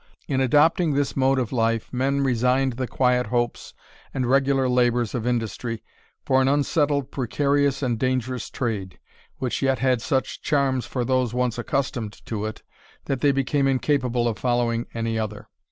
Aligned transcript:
In 0.27 0.41
adopting 0.41 0.95
this 0.95 1.15
mode 1.15 1.37
of 1.37 1.51
life, 1.51 1.93
men 1.93 2.21
resigned 2.21 2.73
the 2.73 2.87
quiet 2.87 3.27
hopes 3.27 3.75
and 4.15 4.25
regular 4.25 4.67
labours 4.67 5.13
of 5.13 5.27
industry, 5.27 5.83
for 6.25 6.41
an 6.41 6.47
unsettled, 6.47 7.11
precarious, 7.11 7.83
and 7.83 7.99
dangerous 7.99 8.49
trade, 8.49 8.97
which 9.37 9.61
yet 9.61 9.77
had 9.77 10.01
such 10.01 10.41
charms 10.41 10.87
for 10.87 11.05
those 11.05 11.35
once 11.35 11.59
accustomed 11.59 12.13
to 12.25 12.45
it, 12.45 12.63
that 13.05 13.21
they 13.21 13.31
became 13.31 13.67
incapable 13.67 14.27
of 14.27 14.39
following 14.39 14.87
any 14.95 15.19
other. 15.19 15.47